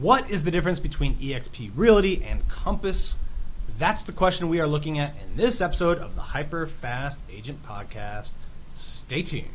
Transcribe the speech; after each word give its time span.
What 0.00 0.30
is 0.30 0.44
the 0.44 0.50
difference 0.50 0.78
between 0.78 1.14
eXp 1.14 1.70
Realty 1.74 2.22
and 2.22 2.46
Compass? 2.50 3.14
That's 3.78 4.02
the 4.02 4.12
question 4.12 4.50
we 4.50 4.60
are 4.60 4.66
looking 4.66 4.98
at 4.98 5.14
in 5.22 5.36
this 5.36 5.62
episode 5.62 5.96
of 5.96 6.14
the 6.14 6.20
Hyper 6.20 6.66
Fast 6.66 7.20
Agent 7.32 7.64
Podcast. 7.64 8.32
Stay 8.74 9.22
tuned. 9.22 9.48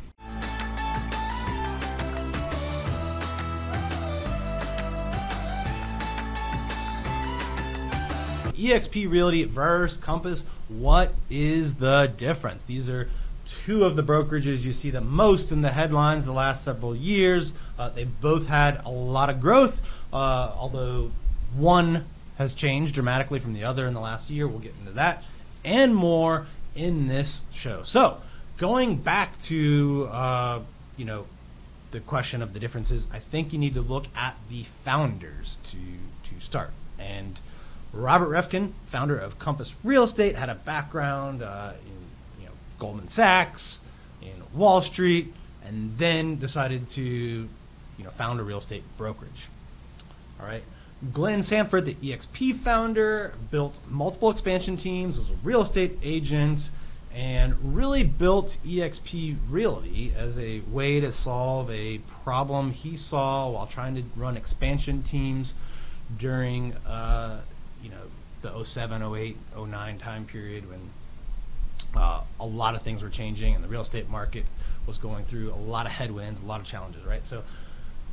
eXp 8.56 9.08
Realty 9.08 9.44
versus 9.44 9.96
Compass. 9.96 10.42
What 10.68 11.14
is 11.30 11.76
the 11.76 12.12
difference? 12.16 12.64
These 12.64 12.90
are 12.90 13.08
two 13.44 13.84
of 13.84 13.94
the 13.94 14.02
brokerages 14.02 14.62
you 14.62 14.72
see 14.72 14.90
the 14.90 15.00
most 15.00 15.52
in 15.52 15.62
the 15.62 15.70
headlines 15.70 16.24
the 16.24 16.32
last 16.32 16.64
several 16.64 16.96
years. 16.96 17.52
Uh, 17.78 17.90
they 17.90 18.04
both 18.04 18.46
had 18.46 18.84
a 18.84 18.90
lot 18.90 19.30
of 19.30 19.40
growth, 19.40 19.82
uh, 20.12 20.52
although 20.56 21.10
one 21.56 22.04
has 22.38 22.54
changed 22.54 22.94
dramatically 22.94 23.38
from 23.38 23.52
the 23.52 23.64
other 23.64 23.86
in 23.86 23.94
the 23.94 24.00
last 24.00 24.30
year. 24.30 24.48
We'll 24.48 24.58
get 24.58 24.74
into 24.80 24.92
that 24.92 25.24
and 25.64 25.94
more 25.94 26.46
in 26.74 27.06
this 27.06 27.44
show. 27.52 27.82
So, 27.84 28.18
going 28.56 28.96
back 28.96 29.40
to 29.42 30.08
uh, 30.10 30.60
you 30.96 31.04
know 31.04 31.26
the 31.90 32.00
question 32.00 32.42
of 32.42 32.52
the 32.52 32.60
differences, 32.60 33.06
I 33.12 33.18
think 33.18 33.52
you 33.52 33.58
need 33.58 33.74
to 33.74 33.82
look 33.82 34.06
at 34.16 34.36
the 34.50 34.64
founders 34.64 35.56
to 35.64 35.76
to 35.76 36.44
start 36.44 36.70
and. 36.98 37.38
Robert 37.94 38.30
Reffkin, 38.30 38.72
founder 38.86 39.18
of 39.18 39.38
Compass 39.38 39.74
Real 39.84 40.04
Estate, 40.04 40.34
had 40.34 40.48
a 40.48 40.54
background 40.54 41.42
uh, 41.42 41.72
in 41.84 42.40
you 42.40 42.46
know, 42.46 42.52
Goldman 42.78 43.08
Sachs, 43.08 43.80
in 44.22 44.32
Wall 44.54 44.80
Street, 44.80 45.34
and 45.62 45.98
then 45.98 46.38
decided 46.38 46.88
to 46.88 47.02
you 47.02 47.48
know 48.04 48.08
found 48.10 48.40
a 48.40 48.42
real 48.42 48.58
estate 48.58 48.82
brokerage. 48.96 49.48
All 50.42 50.48
right. 50.48 50.62
Glenn 51.12 51.42
Sanford, 51.42 51.84
the 51.84 51.94
EXP 51.94 52.56
founder, 52.56 53.34
built 53.50 53.78
multiple 53.88 54.30
expansion 54.30 54.76
teams, 54.76 55.18
was 55.18 55.30
a 55.30 55.34
real 55.42 55.62
estate 55.62 55.98
agent, 56.02 56.70
and 57.14 57.54
really 57.76 58.04
built 58.04 58.56
EXP 58.64 59.36
Realty 59.50 60.12
as 60.16 60.38
a 60.38 60.60
way 60.70 61.00
to 61.00 61.12
solve 61.12 61.70
a 61.70 61.98
problem 62.24 62.70
he 62.72 62.96
saw 62.96 63.50
while 63.50 63.66
trying 63.66 63.94
to 63.96 64.02
run 64.16 64.36
expansion 64.36 65.02
teams 65.02 65.54
during 66.18 66.72
uh, 66.86 67.40
you 67.82 67.90
know 67.90 67.96
the 68.42 68.64
07, 68.64 69.02
08, 69.02 69.36
09 69.56 69.98
time 69.98 70.24
period 70.24 70.68
when 70.68 70.80
uh, 71.96 72.22
a 72.40 72.46
lot 72.46 72.74
of 72.74 72.82
things 72.82 73.02
were 73.02 73.08
changing 73.08 73.54
and 73.54 73.62
the 73.62 73.68
real 73.68 73.82
estate 73.82 74.08
market 74.08 74.44
was 74.86 74.98
going 74.98 75.24
through 75.24 75.52
a 75.52 75.56
lot 75.56 75.86
of 75.86 75.92
headwinds, 75.92 76.42
a 76.42 76.46
lot 76.46 76.60
of 76.60 76.66
challenges, 76.66 77.04
right? 77.04 77.24
So, 77.26 77.42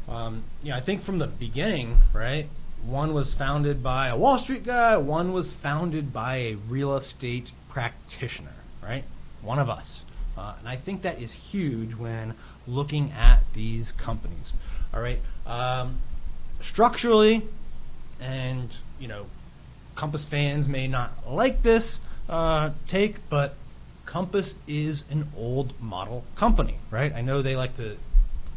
um, 0.09 0.43
know, 0.63 0.75
I 0.75 0.79
think 0.79 1.01
from 1.01 1.19
the 1.19 1.27
beginning, 1.27 1.99
right, 2.13 2.47
one 2.83 3.13
was 3.13 3.33
founded 3.33 3.83
by 3.83 4.07
a 4.07 4.17
Wall 4.17 4.39
Street 4.39 4.63
guy, 4.63 4.97
one 4.97 5.33
was 5.33 5.53
founded 5.53 6.11
by 6.11 6.37
a 6.37 6.55
real 6.55 6.95
estate 6.95 7.51
practitioner, 7.69 8.55
right? 8.81 9.03
One 9.41 9.59
of 9.59 9.69
us. 9.69 10.03
Uh, 10.37 10.55
and 10.59 10.67
I 10.67 10.75
think 10.77 11.01
that 11.03 11.21
is 11.21 11.33
huge 11.33 11.95
when 11.95 12.33
looking 12.67 13.11
at 13.11 13.41
these 13.53 13.91
companies. 13.91 14.53
All 14.93 15.01
right. 15.01 15.19
Um, 15.45 15.99
structurally, 16.61 17.43
and, 18.19 18.75
you 18.99 19.07
know, 19.07 19.27
Compass 19.95 20.25
fans 20.25 20.67
may 20.67 20.87
not 20.87 21.11
like 21.27 21.61
this 21.61 21.99
uh, 22.29 22.71
take, 22.87 23.29
but 23.29 23.55
Compass 24.05 24.57
is 24.67 25.03
an 25.11 25.27
old 25.37 25.79
model 25.81 26.23
company, 26.35 26.77
right? 26.89 27.13
I 27.13 27.21
know 27.21 27.41
they 27.41 27.55
like 27.55 27.75
to 27.75 27.97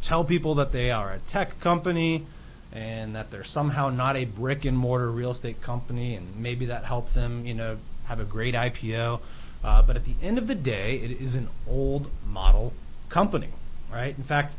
tell 0.03 0.25
people 0.25 0.57
that 0.57 0.73
they 0.73 0.91
are 0.91 1.13
a 1.13 1.19
tech 1.21 1.59
company 1.61 2.27
and 2.73 3.15
that 3.15 3.31
they're 3.31 3.45
somehow 3.45 3.91
not 3.91 4.17
a 4.17 4.25
brick 4.25 4.65
and 4.65 4.77
mortar 4.77 5.11
real 5.11 5.31
estate 5.31 5.61
company, 5.61 6.15
and 6.15 6.37
maybe 6.37 6.67
that 6.67 6.85
helped 6.85 7.15
them, 7.15 7.45
you 7.47 7.55
know, 7.55 7.77
have 8.05 8.19
a 8.19 8.25
great 8.25 8.55
IPO. 8.55 9.21
Uh, 9.63 9.83
but 9.83 9.95
at 9.95 10.05
the 10.05 10.15
end 10.23 10.39
of 10.39 10.47
the 10.47 10.55
day, 10.55 10.97
it 10.97 11.11
is 11.11 11.35
an 11.35 11.49
old 11.69 12.11
model 12.27 12.73
company, 13.09 13.51
right? 13.93 14.17
In 14.17 14.25
fact, 14.25 14.55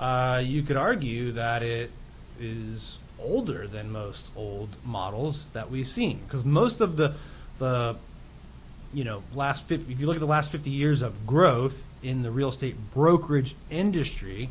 uh, 0.00 0.42
you 0.44 0.62
could 0.62 0.76
argue 0.76 1.32
that 1.32 1.62
it 1.62 1.90
is 2.40 2.98
older 3.20 3.66
than 3.66 3.90
most 3.90 4.32
old 4.36 4.76
models 4.84 5.48
that 5.52 5.70
we've 5.70 5.86
seen 5.86 6.20
because 6.24 6.44
most 6.44 6.80
of 6.80 6.96
the 6.96 7.14
the 7.58 7.96
you 8.94 9.02
know 9.02 9.24
last 9.34 9.66
50, 9.66 9.92
if 9.92 10.00
you 10.00 10.06
look 10.06 10.14
at 10.14 10.20
the 10.20 10.26
last 10.26 10.52
50 10.52 10.70
years 10.70 11.02
of 11.02 11.26
growth 11.26 11.84
in 12.00 12.22
the 12.22 12.30
real 12.30 12.48
estate 12.48 12.76
brokerage 12.94 13.56
industry 13.70 14.50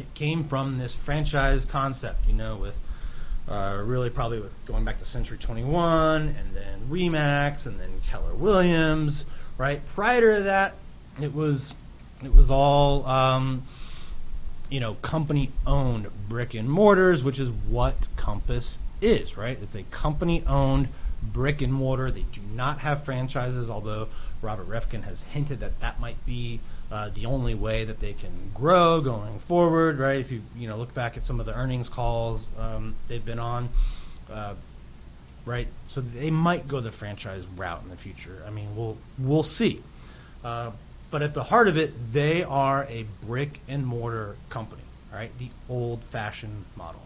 it 0.00 0.14
came 0.14 0.44
from 0.44 0.78
this 0.78 0.94
franchise 0.94 1.64
concept 1.64 2.26
you 2.26 2.32
know 2.32 2.56
with 2.56 2.78
uh, 3.48 3.80
really 3.84 4.10
probably 4.10 4.38
with 4.38 4.54
going 4.64 4.84
back 4.84 4.98
to 4.98 5.04
century 5.04 5.38
21 5.38 6.22
and 6.28 6.54
then 6.54 6.80
remax 6.88 7.66
and 7.66 7.78
then 7.80 7.90
keller 8.06 8.34
williams 8.34 9.26
right 9.58 9.84
prior 9.94 10.36
to 10.36 10.42
that 10.42 10.74
it 11.20 11.34
was 11.34 11.74
it 12.22 12.34
was 12.34 12.50
all 12.50 13.06
um, 13.06 13.62
you 14.70 14.78
know, 14.78 14.94
company 14.94 15.50
owned 15.66 16.08
brick 16.28 16.54
and 16.54 16.70
mortars, 16.70 17.22
which 17.22 17.38
is 17.38 17.50
what 17.50 18.08
Compass 18.16 18.78
is, 19.02 19.36
right? 19.36 19.58
It's 19.60 19.74
a 19.74 19.82
company 19.84 20.44
owned 20.46 20.88
brick 21.22 21.60
and 21.60 21.72
mortar. 21.72 22.10
They 22.10 22.24
do 22.32 22.40
not 22.54 22.78
have 22.78 23.04
franchises, 23.04 23.68
although 23.68 24.08
Robert 24.42 24.68
Reffkin 24.68 25.04
has 25.04 25.22
hinted 25.22 25.60
that 25.60 25.80
that 25.80 26.00
might 26.00 26.24
be 26.24 26.60
uh, 26.90 27.10
the 27.10 27.26
only 27.26 27.54
way 27.54 27.84
that 27.84 28.00
they 28.00 28.12
can 28.12 28.50
grow 28.54 29.00
going 29.00 29.38
forward, 29.38 29.98
right? 29.98 30.18
If 30.18 30.32
you 30.32 30.42
you 30.56 30.68
know 30.68 30.76
look 30.76 30.94
back 30.94 31.16
at 31.16 31.24
some 31.24 31.40
of 31.40 31.46
the 31.46 31.54
earnings 31.54 31.88
calls 31.88 32.48
um, 32.58 32.94
they've 33.08 33.24
been 33.24 33.38
on, 33.38 33.68
uh, 34.32 34.54
right? 35.44 35.68
So 35.88 36.00
they 36.00 36.30
might 36.30 36.66
go 36.66 36.80
the 36.80 36.92
franchise 36.92 37.44
route 37.56 37.82
in 37.82 37.90
the 37.90 37.96
future. 37.96 38.42
I 38.46 38.50
mean, 38.50 38.74
we'll 38.74 38.98
we'll 39.18 39.42
see. 39.42 39.82
Uh, 40.44 40.72
but 41.10 41.22
at 41.22 41.34
the 41.34 41.44
heart 41.44 41.68
of 41.68 41.76
it, 41.76 41.92
they 42.12 42.42
are 42.44 42.84
a 42.84 43.04
brick 43.26 43.60
and 43.68 43.84
mortar 43.84 44.36
company, 44.48 44.82
right? 45.12 45.30
The 45.38 45.48
old 45.68 46.02
fashioned 46.04 46.64
model. 46.76 47.02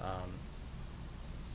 Um, 0.00 0.34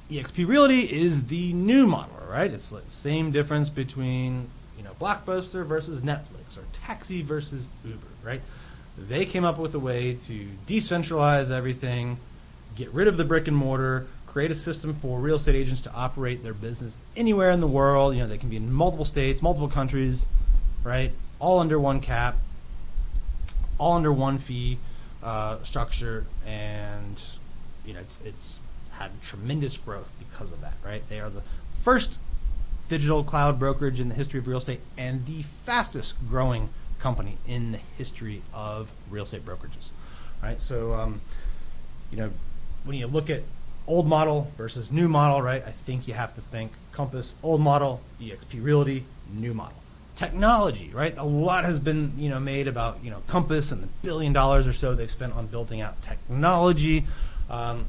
EXP 0.10 0.48
Realty 0.48 0.82
is 0.82 1.28
the 1.28 1.54
new 1.54 1.88
model, 1.88 2.18
right? 2.30 2.52
It's 2.52 2.70
the 2.70 2.82
same 2.90 3.32
difference 3.32 3.70
between 3.70 4.50
you 4.80 4.84
know 4.84 4.94
Blockbuster 5.00 5.64
versus 5.64 6.02
Netflix 6.02 6.58
or 6.58 6.64
taxi 6.84 7.22
versus 7.22 7.68
Uber, 7.86 8.08
right? 8.24 8.42
They 8.98 9.26
came 9.26 9.46
up 9.46 9.60
with 9.60 9.76
a 9.76 9.80
way 9.80 10.14
to 10.14 10.48
decentralize 10.66 11.52
everything, 11.52 12.18
get 12.76 12.90
rid 12.92 13.08
of 13.08 13.18
the 13.18 13.24
brick 13.24 13.48
and 13.48 13.56
mortar, 13.56 14.08
create 14.26 14.50
a 14.50 14.56
system 14.56 14.96
for 14.96 15.20
real 15.20 15.36
estate 15.36 15.56
agents 15.56 15.82
to 15.82 15.94
operate 15.94 16.44
their 16.44 16.56
business 16.56 16.98
anywhere 17.16 17.52
in 17.52 17.60
the 17.60 17.68
world. 17.68 18.16
You 18.16 18.22
know, 18.22 18.28
they 18.28 18.40
can 18.40 18.50
be 18.50 18.58
in 18.58 18.74
multiple 18.74 19.06
states, 19.06 19.44
multiple 19.44 19.70
countries, 19.70 20.26
right? 20.84 21.12
all 21.40 21.60
under 21.60 21.80
one 21.80 22.02
cap, 22.02 22.36
all 23.78 23.94
under 23.94 24.12
one 24.12 24.38
fee 24.38 24.78
uh, 25.24 25.62
structure, 25.64 26.26
and 26.46 27.22
you 27.86 27.94
know 27.94 28.02
it's 28.02 28.20
it's 28.24 28.60
had 28.92 29.10
tremendous 29.24 29.78
growth 29.78 30.12
because 30.20 30.52
of 30.52 30.62
that. 30.62 30.74
Right, 30.86 31.08
they 31.10 31.20
are 31.20 31.30
the 31.30 31.44
first 31.82 32.18
digital 32.90 33.24
cloud 33.24 33.58
brokerage 33.60 34.00
in 34.00 34.10
the 34.10 34.16
history 34.16 34.40
of 34.40 34.48
real 34.48 34.58
estate 34.58 34.82
and 34.98 35.26
the 35.26 35.44
fastest 35.66 36.16
growing 36.28 36.70
company 37.00 37.38
in 37.48 37.72
the 37.72 37.78
history 37.98 38.42
of 38.54 38.92
real 39.10 39.24
estate 39.24 39.46
brokerages. 39.46 39.92
Right, 40.44 40.62
so 40.62 40.94
um, 40.94 41.22
you 42.12 42.18
know 42.18 42.32
when 42.84 42.98
you 42.98 43.08
look 43.08 43.30
at 43.30 43.44
old 43.88 44.08
model 44.08 44.52
versus 44.58 44.92
new 44.92 45.08
model, 45.08 45.42
right? 45.42 45.64
I 45.66 45.72
think 45.72 46.08
you 46.08 46.14
have 46.14 46.36
to 46.36 46.42
think 46.42 46.72
Compass, 46.92 47.36
old 47.44 47.62
model, 47.62 48.02
EXP 48.22 48.64
Realty, 48.64 49.06
new 49.34 49.54
model 49.54 49.80
technology, 50.20 50.92
right? 50.94 51.18
A 51.18 51.24
lot 51.24 51.64
has 51.64 51.80
been 51.80 52.12
you 52.18 52.30
know 52.30 52.42
made 52.42 52.68
about 52.68 53.00
you 53.02 53.10
know 53.10 53.24
Compass 53.28 53.72
and 53.72 53.82
the 53.82 53.88
billion 54.04 54.34
dollars 54.34 54.68
or 54.68 54.74
so 54.74 54.94
they've 54.94 55.10
spent 55.10 55.34
on 55.34 55.48
building 55.48 55.80
out 55.80 56.02
technology. 56.02 57.06
Um, 57.50 57.86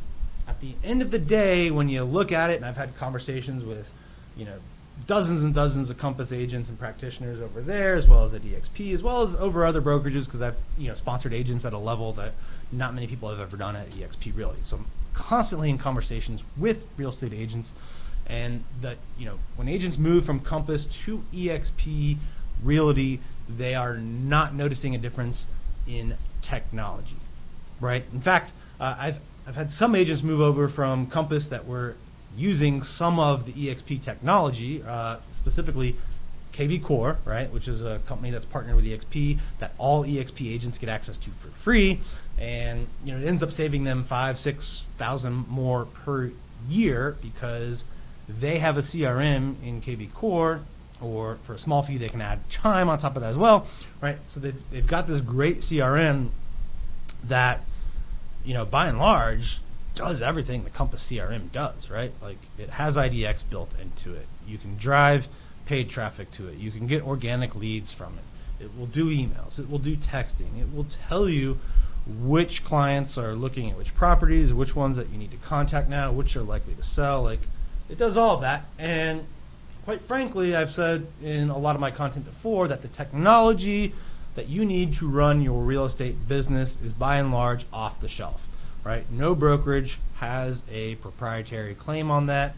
at 0.46 0.60
the 0.60 0.74
end 0.84 1.02
of 1.02 1.10
the 1.10 1.18
day, 1.18 1.70
when 1.70 1.88
you 1.88 2.04
look 2.04 2.30
at 2.32 2.50
it, 2.50 2.56
and 2.56 2.64
I've 2.64 2.76
had 2.76 2.96
conversations 2.96 3.64
with 3.64 3.90
you 4.36 4.44
know 4.44 4.58
dozens 5.06 5.42
and 5.42 5.54
dozens 5.54 5.90
of 5.90 5.98
Compass 5.98 6.32
agents 6.32 6.68
and 6.68 6.78
practitioners 6.78 7.40
over 7.40 7.60
there, 7.60 7.94
as 7.94 8.08
well 8.08 8.24
as 8.24 8.34
at 8.34 8.42
EXP, 8.42 8.92
as 8.92 9.02
well 9.02 9.22
as 9.22 9.34
over 9.36 9.64
other 9.64 9.80
brokerages, 9.82 10.26
because 10.26 10.42
I've 10.42 10.58
you 10.78 10.88
know 10.88 10.94
sponsored 10.94 11.32
agents 11.32 11.64
at 11.64 11.72
a 11.72 11.78
level 11.78 12.12
that 12.14 12.32
not 12.72 12.94
many 12.94 13.06
people 13.06 13.28
have 13.28 13.40
ever 13.40 13.56
done 13.56 13.76
at 13.76 13.90
EXP 13.90 14.36
Realty. 14.36 14.60
So 14.62 14.78
I'm 14.78 14.86
constantly 15.14 15.70
in 15.70 15.78
conversations 15.78 16.44
with 16.56 16.86
real 16.96 17.10
estate 17.10 17.32
agents 17.32 17.72
and 18.30 18.62
that 18.80 18.96
you 19.18 19.26
know 19.26 19.38
when 19.56 19.68
agents 19.68 19.98
move 19.98 20.24
from 20.24 20.40
Compass 20.40 20.84
to 20.86 21.24
EXP 21.34 22.16
Realty, 22.62 23.20
they 23.48 23.74
are 23.74 23.96
not 23.96 24.54
noticing 24.54 24.94
a 24.94 24.98
difference 24.98 25.46
in 25.88 26.16
technology, 26.42 27.16
right? 27.80 28.04
In 28.12 28.20
fact, 28.20 28.52
uh, 28.78 28.96
I've 28.98 29.18
I've 29.46 29.56
had 29.56 29.72
some 29.72 29.94
agents 29.94 30.22
move 30.22 30.40
over 30.40 30.68
from 30.68 31.06
Compass 31.06 31.48
that 31.48 31.66
were 31.66 31.96
using 32.36 32.82
some 32.82 33.18
of 33.18 33.46
the 33.46 33.52
EXP 33.52 34.02
technology, 34.02 34.82
uh, 34.86 35.18
specifically 35.30 35.96
KV 36.52 36.82
Core, 36.82 37.18
right, 37.24 37.50
which 37.52 37.68
is 37.68 37.82
a 37.82 38.00
company 38.06 38.30
that's 38.30 38.44
partnered 38.44 38.76
with 38.76 38.84
EXP 38.84 39.38
that 39.58 39.72
all 39.78 40.04
EXP 40.04 40.52
agents 40.52 40.78
get 40.78 40.88
access 40.88 41.16
to 41.18 41.30
for 41.30 41.48
free, 41.48 42.00
and 42.38 42.86
you 43.04 43.12
know 43.12 43.20
it 43.20 43.26
ends 43.26 43.42
up 43.42 43.52
saving 43.52 43.84
them 43.84 44.02
five, 44.02 44.38
six 44.38 44.84
thousand 44.98 45.48
more 45.48 45.84
per 45.84 46.32
year 46.68 47.16
because 47.22 47.84
they 48.28 48.58
have 48.58 48.76
a 48.76 48.82
CRM 48.82 49.54
in 49.64 49.80
KV 49.80 50.12
Core, 50.12 50.60
or 51.00 51.38
for 51.42 51.54
a 51.54 51.58
small 51.58 51.82
fee 51.82 51.98
they 51.98 52.08
can 52.08 52.20
add 52.20 52.40
Chime 52.48 52.88
on 52.88 52.98
top 52.98 53.16
of 53.16 53.22
that 53.22 53.30
as 53.30 53.38
well, 53.38 53.66
right? 54.00 54.18
So 54.26 54.40
they've 54.40 54.70
they've 54.70 54.86
got 54.86 55.06
this 55.06 55.20
great 55.20 55.60
CRM 55.60 56.30
that 57.24 57.62
you 58.44 58.54
know 58.54 58.64
by 58.64 58.88
and 58.88 58.98
large 58.98 59.60
does 60.00 60.22
everything 60.22 60.64
the 60.64 60.70
Compass 60.70 61.06
CRM 61.10 61.52
does, 61.52 61.90
right? 61.90 62.10
Like 62.22 62.38
it 62.58 62.70
has 62.70 62.96
IDX 62.96 63.48
built 63.48 63.76
into 63.78 64.14
it. 64.14 64.26
You 64.46 64.56
can 64.56 64.76
drive 64.76 65.28
paid 65.66 65.90
traffic 65.90 66.30
to 66.32 66.48
it. 66.48 66.56
You 66.56 66.70
can 66.70 66.86
get 66.86 67.02
organic 67.02 67.54
leads 67.54 67.92
from 67.92 68.18
it. 68.18 68.64
It 68.64 68.76
will 68.78 68.86
do 68.86 69.10
emails. 69.10 69.58
It 69.58 69.70
will 69.70 69.78
do 69.78 69.96
texting. 69.96 70.58
It 70.58 70.74
will 70.74 70.86
tell 71.08 71.28
you 71.28 71.58
which 72.06 72.64
clients 72.64 73.18
are 73.18 73.34
looking 73.34 73.70
at 73.70 73.76
which 73.76 73.94
properties, 73.94 74.54
which 74.54 74.74
ones 74.74 74.96
that 74.96 75.10
you 75.10 75.18
need 75.18 75.32
to 75.32 75.36
contact 75.36 75.88
now, 75.88 76.10
which 76.10 76.34
are 76.34 76.42
likely 76.42 76.74
to 76.74 76.82
sell. 76.82 77.22
Like 77.22 77.40
it 77.90 77.98
does 77.98 78.16
all 78.16 78.38
that. 78.38 78.64
And 78.78 79.26
quite 79.84 80.00
frankly, 80.00 80.56
I've 80.56 80.72
said 80.72 81.06
in 81.22 81.50
a 81.50 81.58
lot 81.58 81.74
of 81.74 81.80
my 81.80 81.90
content 81.90 82.24
before 82.24 82.68
that 82.68 82.80
the 82.80 82.88
technology 82.88 83.92
that 84.34 84.48
you 84.48 84.64
need 84.64 84.94
to 84.94 85.08
run 85.08 85.42
your 85.42 85.62
real 85.62 85.84
estate 85.84 86.26
business 86.26 86.78
is 86.82 86.92
by 86.92 87.18
and 87.18 87.32
large 87.32 87.66
off 87.70 88.00
the 88.00 88.08
shelf 88.08 88.46
right? 88.84 89.10
No 89.10 89.34
brokerage 89.34 89.98
has 90.16 90.62
a 90.70 90.96
proprietary 90.96 91.74
claim 91.74 92.10
on 92.10 92.26
that. 92.26 92.54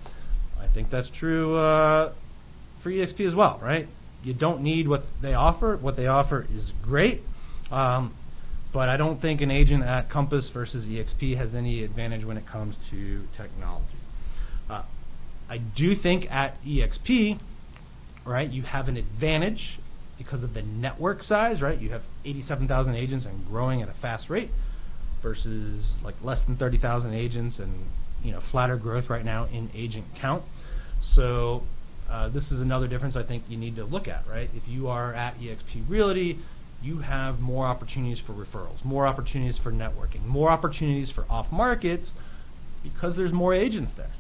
I 0.61 0.67
think 0.67 0.91
that's 0.91 1.11
true 1.11 1.57
uh, 1.57 2.13
for 2.81 2.91
EXP 2.91 3.27
as 3.27 3.35
well, 3.35 3.59
right? 3.63 3.87
You 4.25 4.35
don't 4.35 4.63
need 4.63 4.89
what 4.89 5.05
they 5.21 5.35
offer. 5.35 5.77
What 5.77 5.97
they 5.97 6.07
offer 6.07 6.47
is 6.55 6.73
great, 6.83 7.23
um, 7.71 8.13
but 8.73 8.89
I 8.89 8.97
don't 8.97 9.21
think 9.21 9.41
an 9.41 9.51
agent 9.51 9.85
at 9.85 10.09
Compass 10.09 10.49
versus 10.51 10.87
EXP 10.87 11.37
has 11.37 11.55
any 11.55 11.83
advantage 11.83 12.25
when 12.25 12.37
it 12.37 12.47
comes 12.47 12.77
to 12.91 13.27
technology. 13.35 13.97
Uh, 14.71 14.83
I 15.51 15.59
do 15.59 15.95
think 15.95 16.33
at 16.33 16.63
EXP, 16.65 17.39
right, 18.25 18.49
you 18.49 18.63
have 18.63 18.89
an 18.89 18.97
advantage 18.97 19.79
because 20.17 20.45
of 20.45 20.55
the 20.55 20.63
network 20.63 21.23
size, 21.23 21.61
right? 21.61 21.79
You 21.79 21.91
have 21.91 22.03
87,000 22.25 22.95
agents 22.95 23.27
and 23.27 23.45
growing 23.47 23.83
at 23.83 23.89
a 23.89 23.93
fast 23.93 24.31
rate 24.31 24.51
versus 25.23 25.99
like 26.05 26.15
less 26.23 26.43
than 26.43 26.57
30,000 26.57 27.15
agents 27.15 27.59
and 27.59 27.73
you 28.23 28.33
know 28.33 28.41
flatter 28.41 28.77
growth 28.77 29.09
right 29.09 29.25
now 29.25 29.47
in 29.53 29.71
agent 29.75 30.07
count. 30.17 30.43
So 31.01 31.63
uh, 32.11 32.29
this 32.29 32.53
is 32.53 32.61
another 32.61 32.87
difference 32.89 33.17
I 33.17 33.23
think 33.23 33.45
you 33.49 33.57
need 33.57 33.77
to 33.77 33.85
look 33.85 34.09
at, 34.09 34.25
right? 34.29 34.51
If 34.55 34.69
you 34.69 34.89
are 34.89 35.15
at 35.15 35.41
eXp 35.41 35.89
Realty, 35.89 36.39
you 36.83 36.99
have 36.99 37.41
more 37.41 37.67
opportunities 37.67 38.19
for 38.19 38.33
referrals, 38.33 38.85
more 38.85 39.07
opportunities 39.07 39.57
for 39.57 39.73
networking, 39.73 40.25
more 40.27 40.51
opportunities 40.51 41.11
for 41.11 41.25
off 41.31 41.53
markets 41.53 42.15
because 42.83 43.17
there's 43.17 43.33
more 43.33 43.55
agents 43.55 43.93
there. 43.95 44.11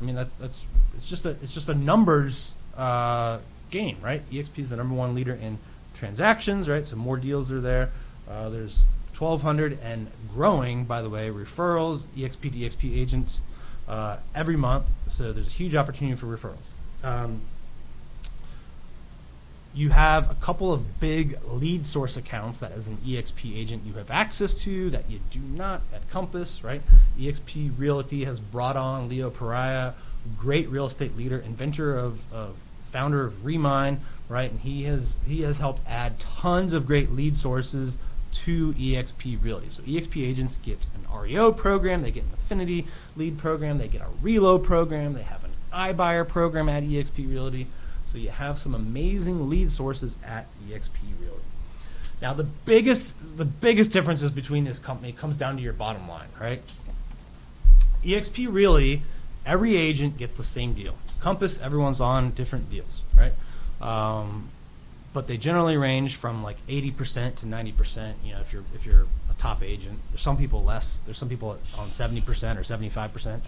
I 0.00 0.04
mean 0.04 0.14
that's 0.16 0.32
that's 0.34 0.64
it's 0.96 1.08
just 1.08 1.24
a 1.24 1.30
it's 1.42 1.54
just 1.54 1.68
a 1.68 1.74
numbers 1.74 2.54
uh, 2.76 3.38
game, 3.70 3.96
right? 4.02 4.28
EXP 4.30 4.58
is 4.58 4.70
the 4.70 4.76
number 4.76 4.94
one 4.94 5.14
leader 5.14 5.34
in 5.34 5.58
transactions, 5.94 6.68
right? 6.68 6.86
So 6.86 6.96
more 6.96 7.16
deals 7.16 7.50
are 7.50 7.60
there. 7.60 7.90
Uh, 8.28 8.48
there's 8.48 8.84
1,200 9.18 9.78
and 9.82 10.10
growing, 10.32 10.84
by 10.84 11.02
the 11.02 11.10
way, 11.10 11.28
referrals, 11.28 12.02
EXP 12.16 12.52
EXP 12.52 12.96
agents 12.96 13.40
uh, 13.88 14.18
every 14.34 14.56
month. 14.56 14.86
So 15.08 15.32
there's 15.32 15.48
a 15.48 15.50
huge 15.50 15.74
opportunity 15.74 16.16
for 16.16 16.26
referrals. 16.26 16.56
Um, 17.02 17.42
you 19.74 19.90
have 19.90 20.30
a 20.30 20.34
couple 20.34 20.72
of 20.72 21.00
big 21.00 21.36
lead 21.44 21.86
source 21.86 22.16
accounts 22.16 22.60
that, 22.60 22.70
as 22.70 22.86
an 22.86 22.96
EXP 22.98 23.56
agent, 23.56 23.82
you 23.84 23.94
have 23.94 24.10
access 24.10 24.54
to 24.62 24.88
that 24.90 25.10
you 25.10 25.18
do 25.32 25.40
not 25.40 25.82
at 25.92 26.08
Compass, 26.10 26.62
right? 26.62 26.80
EXP 27.18 27.72
Realty 27.76 28.24
has 28.24 28.38
brought 28.38 28.76
on 28.76 29.08
Leo 29.08 29.30
Pareja, 29.30 29.94
great 30.38 30.68
real 30.68 30.86
estate 30.86 31.16
leader, 31.16 31.38
inventor 31.38 31.98
of, 31.98 32.20
of 32.32 32.56
founder 32.86 33.24
of 33.24 33.44
Remine, 33.44 34.00
right? 34.28 34.50
And 34.50 34.60
he 34.60 34.84
has 34.84 35.16
he 35.26 35.42
has 35.42 35.58
helped 35.58 35.80
add 35.88 36.20
tons 36.20 36.72
of 36.72 36.86
great 36.86 37.10
lead 37.10 37.36
sources 37.36 37.98
to 38.34 38.72
EXP 38.74 39.42
Realty. 39.42 39.68
So 39.70 39.82
EXP 39.82 40.26
agents 40.26 40.58
get 40.58 40.78
an 40.94 41.20
REO 41.20 41.52
program, 41.52 42.02
they 42.02 42.10
get 42.10 42.24
an 42.24 42.30
affinity 42.34 42.86
lead 43.16 43.38
program, 43.38 43.78
they 43.78 43.88
get 43.88 44.02
a 44.02 44.08
reload 44.20 44.64
program, 44.64 45.14
they 45.14 45.22
have 45.22 45.44
an 45.44 45.52
iBuyer 45.72 46.26
program 46.26 46.68
at 46.68 46.82
EXP 46.82 47.28
Realty. 47.28 47.66
So 48.06 48.18
you 48.18 48.30
have 48.30 48.58
some 48.58 48.74
amazing 48.74 49.48
lead 49.48 49.70
sources 49.70 50.16
at 50.24 50.46
EXP 50.68 51.00
Realty. 51.20 51.40
Now 52.20 52.34
the 52.34 52.44
biggest 52.44 53.36
the 53.36 53.44
biggest 53.44 53.90
differences 53.90 54.30
between 54.30 54.64
this 54.64 54.78
company 54.78 55.12
comes 55.12 55.36
down 55.36 55.56
to 55.56 55.62
your 55.62 55.72
bottom 55.72 56.08
line, 56.08 56.28
right? 56.40 56.62
EXP 58.04 58.52
Realty, 58.52 59.02
every 59.46 59.76
agent 59.76 60.16
gets 60.16 60.36
the 60.36 60.42
same 60.42 60.74
deal. 60.74 60.94
Compass, 61.20 61.60
everyone's 61.60 62.00
on 62.00 62.30
different 62.32 62.70
deals, 62.70 63.02
right? 63.16 63.32
Um, 63.80 64.48
but 65.14 65.28
they 65.28 65.38
generally 65.38 65.78
range 65.78 66.16
from 66.16 66.42
like 66.42 66.58
80% 66.66 67.36
to 67.36 67.46
90%. 67.46 68.14
You 68.22 68.32
know, 68.34 68.40
if 68.40 68.52
you're 68.52 68.64
if 68.74 68.84
you're 68.84 69.06
a 69.30 69.34
top 69.38 69.62
agent, 69.62 70.00
there's 70.10 70.20
some 70.20 70.36
people 70.36 70.62
less. 70.62 71.00
There's 71.06 71.16
some 71.16 71.30
people 71.30 71.50
on 71.78 71.88
70% 71.88 72.20
or 72.58 72.60
75% 72.60 73.40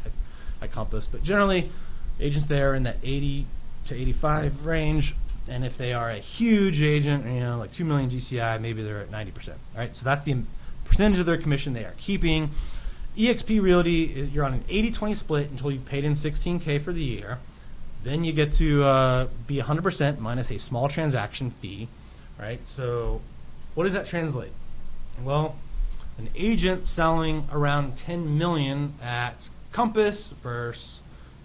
at, 0.63 0.73
Compass, 0.73 1.07
but 1.07 1.23
generally, 1.23 1.71
agents 2.19 2.47
there 2.47 2.75
in 2.75 2.85
that 2.85 2.97
80 3.03 3.47
to 3.89 3.95
85 3.95 4.65
range. 4.65 5.15
And 5.49 5.65
if 5.65 5.79
they 5.79 5.93
are 5.93 6.11
a 6.11 6.17
huge 6.17 6.83
agent, 6.83 7.25
you 7.25 7.41
know, 7.41 7.59
like 7.59 7.73
2 7.73 7.85
million 7.85 8.11
GCI, 8.11 8.61
maybe 8.61 8.83
they're 8.83 9.01
at 9.01 9.11
90%. 9.11 9.51
All 9.51 9.57
right, 9.77 9.95
so 9.95 10.05
that's 10.05 10.25
the 10.25 10.39
percentage 10.85 11.21
of 11.21 11.27
their 11.27 11.37
commission 11.37 11.73
they 11.73 11.85
are 11.85 11.95
keeping. 11.99 12.51
EXP 13.17 13.63
Realty, 13.63 14.29
you're 14.33 14.45
on 14.45 14.55
an 14.55 14.65
80 14.69 14.91
20 14.93 15.15
split 15.15 15.51
until 15.51 15.71
you've 15.71 15.87
paid 15.87 16.05
in 16.05 16.13
16K 16.15 16.81
for 16.81 16.93
the 16.93 17.03
year. 17.03 17.39
Then 18.07 18.23
you 18.23 18.33
get 18.33 18.53
to 18.53 18.85
uh, 18.85 19.27
be 19.49 19.57
100% 19.57 20.21
minus 20.21 20.53
a 20.53 20.61
small 20.61 20.89
transaction 20.89 21.51
fee, 21.51 21.89
right? 22.39 22.61
So, 22.69 23.21
what 23.75 23.83
does 23.83 23.95
that 23.95 24.07
translate? 24.07 24.53
Well, 25.25 25.57
an 26.17 26.29
agent 26.37 26.87
selling 26.87 27.49
around 27.51 27.97
10 27.97 28.39
million 28.39 28.95
at 29.03 29.49
Compass 29.73 30.29
versus 30.29 31.01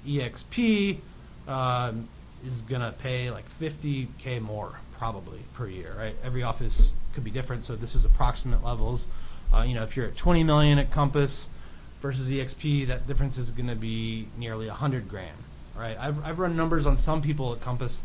EXP 0.05 0.99
um, 1.47 2.07
is 2.45 2.61
gonna 2.61 2.93
pay 2.99 3.31
like 3.31 3.49
50k 3.59 4.39
more 4.39 4.81
probably 4.99 5.39
per 5.55 5.67
year, 5.67 5.95
right? 5.97 6.15
Every 6.23 6.43
office 6.43 6.91
could 7.15 7.23
be 7.23 7.31
different, 7.31 7.65
so 7.65 7.75
this 7.75 7.95
is 7.95 8.05
approximate 8.05 8.63
levels. 8.63 9.07
Uh, 9.51 9.63
you 9.63 9.73
know, 9.73 9.81
if 9.81 9.97
you're 9.97 10.05
at 10.05 10.15
20 10.15 10.43
million 10.43 10.77
at 10.77 10.91
Compass 10.91 11.47
versus 12.03 12.29
EXP, 12.29 12.85
that 12.85 13.07
difference 13.07 13.39
is 13.39 13.49
gonna 13.49 13.75
be 13.75 14.27
nearly 14.37 14.67
100 14.67 15.09
grand 15.09 15.37
right? 15.75 15.97
I've, 15.99 16.23
I've 16.25 16.39
run 16.39 16.55
numbers 16.55 16.85
on 16.85 16.97
some 16.97 17.21
people 17.21 17.53
at 17.53 17.61
Compass 17.61 18.03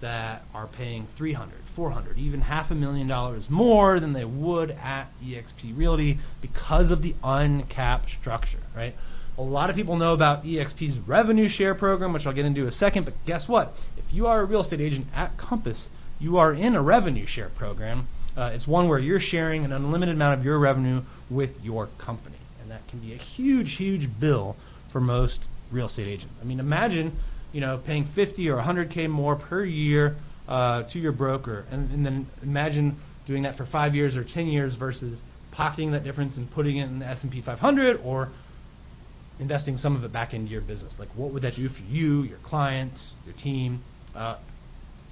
that 0.00 0.42
are 0.52 0.66
paying 0.66 1.06
300, 1.06 1.60
400, 1.64 2.18
even 2.18 2.42
half 2.42 2.70
a 2.70 2.74
million 2.74 3.06
dollars 3.06 3.48
more 3.48 4.00
than 4.00 4.12
they 4.12 4.24
would 4.24 4.72
at 4.72 5.06
EXP 5.24 5.76
Realty 5.76 6.18
because 6.40 6.90
of 6.90 7.02
the 7.02 7.14
uncapped 7.22 8.10
structure, 8.10 8.58
right? 8.74 8.94
A 9.38 9.42
lot 9.42 9.70
of 9.70 9.76
people 9.76 9.96
know 9.96 10.12
about 10.12 10.44
EXP's 10.44 10.98
revenue 10.98 11.48
share 11.48 11.74
program, 11.74 12.12
which 12.12 12.26
I'll 12.26 12.32
get 12.32 12.44
into 12.44 12.62
in 12.62 12.68
a 12.68 12.72
second, 12.72 13.04
but 13.04 13.14
guess 13.24 13.48
what? 13.48 13.76
If 13.96 14.12
you 14.12 14.26
are 14.26 14.40
a 14.40 14.44
real 14.44 14.60
estate 14.60 14.80
agent 14.80 15.06
at 15.14 15.36
Compass, 15.36 15.88
you 16.18 16.36
are 16.36 16.52
in 16.52 16.74
a 16.74 16.82
revenue 16.82 17.24
share 17.24 17.48
program. 17.48 18.08
Uh, 18.36 18.50
it's 18.52 18.66
one 18.66 18.88
where 18.88 18.98
you're 18.98 19.20
sharing 19.20 19.64
an 19.64 19.72
unlimited 19.72 20.16
amount 20.16 20.38
of 20.38 20.44
your 20.44 20.58
revenue 20.58 21.02
with 21.30 21.64
your 21.64 21.88
company. 21.98 22.36
And 22.60 22.70
that 22.70 22.86
can 22.88 22.98
be 22.98 23.12
a 23.12 23.16
huge, 23.16 23.72
huge 23.72 24.18
bill 24.18 24.56
for 24.88 25.00
most 25.00 25.46
real 25.72 25.86
estate 25.86 26.06
agents. 26.06 26.34
I 26.40 26.44
mean, 26.44 26.60
imagine, 26.60 27.16
you 27.52 27.60
know, 27.60 27.78
paying 27.78 28.04
50 28.04 28.48
or 28.50 28.58
100K 28.58 29.08
more 29.08 29.36
per 29.36 29.64
year 29.64 30.16
uh, 30.48 30.82
to 30.84 30.98
your 30.98 31.12
broker, 31.12 31.64
and, 31.70 31.90
and, 31.92 32.04
then 32.04 32.26
imagine 32.42 32.96
doing 33.26 33.44
that 33.44 33.56
for 33.56 33.64
five 33.64 33.94
years 33.94 34.16
or 34.16 34.24
10 34.24 34.48
years 34.48 34.74
versus 34.74 35.22
pocketing 35.52 35.92
that 35.92 36.04
difference 36.04 36.36
and 36.36 36.50
putting 36.50 36.76
it 36.78 36.84
in 36.84 36.98
the 36.98 37.06
S&P 37.06 37.40
500 37.40 38.00
or 38.04 38.30
investing 39.38 39.76
some 39.76 39.94
of 39.94 40.04
it 40.04 40.12
back 40.12 40.34
into 40.34 40.50
your 40.50 40.60
business. 40.60 40.98
Like, 40.98 41.08
what 41.10 41.30
would 41.32 41.42
that 41.42 41.54
do 41.54 41.68
for 41.68 41.82
you, 41.82 42.22
your 42.22 42.38
clients, 42.38 43.12
your 43.24 43.34
team? 43.34 43.82
Uh, 44.14 44.36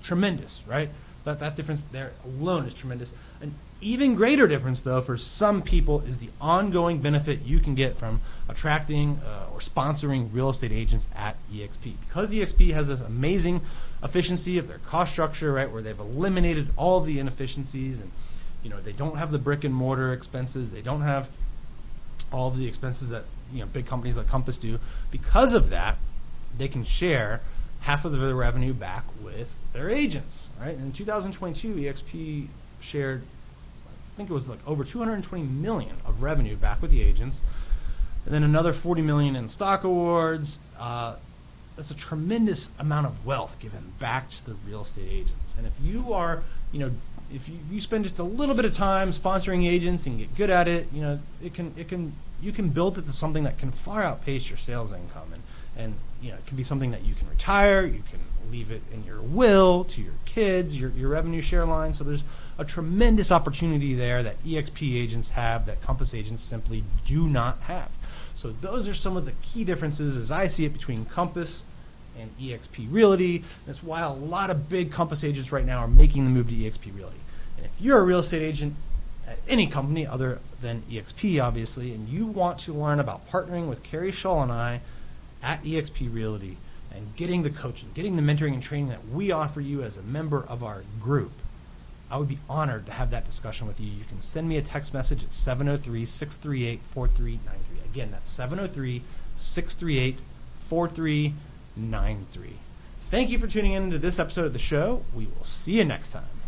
tremendous, 0.03 0.61
right? 0.67 0.89
That, 1.25 1.41
that 1.41 1.57
difference 1.57 1.85
there 1.85 2.13
alone 2.25 2.65
is 2.65 2.75
tremendous. 2.75 3.13
An 3.41 3.55
even 3.81 4.15
greater 4.15 4.47
difference, 4.47 4.81
though, 4.81 5.01
for 5.01 5.17
some 5.17 5.63
people 5.63 6.01
is 6.01 6.19
the 6.19 6.29
ongoing 6.41 6.99
benefit 6.99 7.43
you 7.43 7.61
can 7.61 7.75
get 7.75 7.97
from 7.97 8.21
attracting 8.49 9.21
uh, 9.25 9.47
or 9.53 9.61
sponsoring 9.61 10.29
real 10.33 10.51
estate 10.51 10.73
agents 10.73 11.09
at 11.17 11.37
EXP. 11.53 11.95
Because 12.01 12.33
EXP 12.33 12.73
has 12.73 12.89
this 12.89 13.01
amazing 13.01 13.61
efficiency 14.03 14.59
of 14.59 14.67
their 14.67 14.79
cost 14.79 15.13
structure, 15.13 15.53
right, 15.53 15.71
where 15.71 15.83
they've 15.83 15.99
eliminated 15.99 16.69
all 16.77 16.99
of 16.99 17.07
the 17.07 17.19
inefficiencies 17.19 18.01
and 18.01 18.11
you 18.63 18.69
know 18.69 18.81
they 18.81 18.93
don't 18.93 19.17
have 19.17 19.33
the 19.33 19.39
brick 19.39 19.65
and 19.65 19.75
mortar 19.75 20.13
expenses, 20.13 20.71
they 20.71 20.83
don't 20.83 21.01
have 21.01 21.31
all 22.33 22.49
of 22.49 22.59
the 22.59 22.67
expenses 22.67 23.09
that 23.09 23.25
you 23.53 23.61
know 23.61 23.67
big 23.67 23.87
companies 23.87 24.19
like 24.19 24.27
Compass 24.27 24.57
do. 24.57 24.79
Because 25.11 25.55
of 25.55 25.71
that, 25.71 25.97
they 26.57 26.69
can 26.69 26.85
share 26.85 27.41
half 27.81 28.05
of 28.05 28.13
their 28.13 28.35
revenue 28.35 28.75
back 28.75 29.05
with 29.23 29.57
their 29.73 29.91
agents. 29.91 30.49
Right? 30.61 30.75
In 30.75 30.93
2022, 30.93 31.75
EXP 31.75 32.49
shared, 32.81 33.23
think 34.21 34.29
it 34.29 34.35
was 34.35 34.51
like 34.51 34.59
over 34.67 34.85
220 34.85 35.43
million 35.45 35.97
of 36.05 36.23
revenue 36.23 36.55
back 36.55 36.83
with 36.83 36.91
the 36.91 37.01
agents, 37.01 37.41
and 38.27 38.35
then 38.35 38.43
another 38.43 38.75
40 38.75 39.01
million 39.01 39.35
in 39.35 39.49
stock 39.49 39.83
awards. 39.83 40.59
Uh, 40.79 41.17
that's 41.77 41.91
a 41.91 41.97
tremendous 41.97 42.69
amount 42.79 43.07
of 43.07 43.25
wealth 43.25 43.59
given 43.59 43.93
back 43.99 44.29
to 44.29 44.45
the 44.45 44.55
real 44.69 44.83
estate 44.83 45.09
agents. 45.11 45.55
And 45.57 45.67
if 45.67 45.73
you 45.83 46.13
are, 46.13 46.43
you 46.71 46.81
know, 46.81 46.91
if 47.33 47.49
you, 47.49 47.57
you 47.71 47.81
spend 47.81 48.05
just 48.05 48.19
a 48.19 48.23
little 48.23 48.55
bit 48.55 48.67
of 48.67 48.77
time 48.77 49.13
sponsoring 49.13 49.67
agents 49.67 50.05
and 50.05 50.19
get 50.19 50.37
good 50.37 50.51
at 50.51 50.69
it, 50.69 50.89
you 50.93 51.01
know, 51.01 51.19
it 51.43 51.55
can 51.55 51.73
it 51.79 51.89
can 51.89 52.13
you 52.43 52.53
can 52.53 52.69
build 52.69 52.99
it 52.99 53.07
to 53.07 53.13
something 53.15 53.45
that 53.45 53.57
can 53.57 53.73
far 53.73 54.03
outpace 54.03 54.51
your 54.51 54.59
sales 54.59 54.93
income 54.93 55.33
and 55.33 55.43
and 55.77 55.95
you 56.21 56.31
know 56.31 56.37
it 56.37 56.45
can 56.47 56.59
be 56.59 56.65
something 56.65 56.91
that 56.91 57.05
you 57.05 57.15
can 57.15 57.29
retire 57.29 57.87
you 57.87 58.03
can 58.11 58.19
leave 58.51 58.71
it 58.71 58.83
in 58.93 59.05
your 59.05 59.21
will 59.21 59.85
to 59.85 60.01
your 60.01 60.13
kids 60.25 60.79
your, 60.79 60.91
your 60.91 61.09
revenue 61.09 61.41
share 61.41 61.65
line. 61.65 61.93
So 61.95 62.05
there's 62.05 62.25
a 62.59 62.65
tremendous 62.65 63.33
opportunity 63.33 63.95
there 63.95 64.23
that 64.23 64.43
exp 64.45 64.97
agents 64.97 65.31
have 65.31 65.67
that 65.67 65.83
compass 65.83 66.15
agents 66.15 66.43
simply 66.43 66.85
do 67.07 67.27
not 67.27 67.59
have. 67.63 67.91
So 68.35 68.51
those 68.51 68.89
are 68.89 68.95
some 68.95 69.17
of 69.17 69.27
the 69.27 69.33
key 69.43 69.65
differences 69.65 70.17
as 70.17 70.31
i 70.31 70.47
see 70.47 70.65
it 70.65 70.73
between 70.73 71.05
compass 71.05 71.63
and 72.19 72.31
exp 72.39 72.87
realty. 72.91 73.45
That's 73.67 73.83
why 73.83 74.01
a 74.01 74.13
lot 74.13 74.51
of 74.51 74.69
big 74.69 74.93
compass 74.93 75.25
agents 75.25 75.53
right 75.53 75.65
now 75.65 75.79
are 75.79 75.89
making 75.89 76.25
the 76.25 76.31
move 76.31 76.49
to 76.49 76.55
exp 76.55 76.95
realty. 76.95 77.21
And 77.57 77.67
if 77.67 77.81
you're 77.81 77.99
a 77.99 78.05
real 78.05 78.21
estate 78.21 78.43
agent 78.43 78.77
at 79.27 79.39
any 79.49 79.67
company 79.67 80.07
other 80.07 80.41
than 80.61 80.83
exp 80.91 81.43
obviously 81.43 81.93
and 81.93 82.09
you 82.09 82.27
want 82.27 82.59
to 82.61 82.73
learn 82.73 83.01
about 83.01 83.29
partnering 83.31 83.69
with 83.69 83.83
Keri 83.83 84.13
Shull 84.13 84.43
and 84.43 84.53
i 84.53 84.81
at 85.43 85.63
EXP 85.63 86.13
Realty 86.13 86.57
and 86.95 87.15
getting 87.17 87.43
the 87.43 87.51
coaching, 87.51 87.91
getting 87.95 88.17
the 88.17 88.23
mentoring 88.23 88.55
and 88.55 88.63
training 88.63 88.89
that 88.89 89.09
we 89.09 89.31
offer 89.31 89.61
you 89.61 89.83
as 89.83 89.97
a 89.97 90.03
member 90.03 90.45
of 90.49 90.65
our 90.65 90.83
group, 91.01 91.33
I 92.11 92.17
would 92.17 92.29
be 92.29 92.39
honored 92.49 92.87
to 92.87 92.93
have 92.93 93.11
that 93.13 93.25
discussion 93.25 93.67
with 93.67 93.81
you. 93.81 93.89
You 93.89 94.05
can 94.05 94.21
send 94.21 94.49
me 94.49 94.57
a 94.57 94.63
text 94.63 94.93
message 94.93 95.23
at 95.23 95.31
703 95.31 96.05
638 96.05 96.81
4393. 96.83 97.91
Again, 97.91 98.11
that's 98.11 98.29
703 98.29 99.03
638 99.37 100.21
4393. 100.61 102.51
Thank 103.03 103.31
you 103.31 103.39
for 103.39 103.47
tuning 103.47 103.73
in 103.73 103.91
to 103.91 103.99
this 103.99 104.19
episode 104.19 104.47
of 104.47 104.53
the 104.53 104.59
show. 104.59 105.05
We 105.15 105.27
will 105.27 105.45
see 105.45 105.79
you 105.79 105.85
next 105.85 106.11
time. 106.11 106.40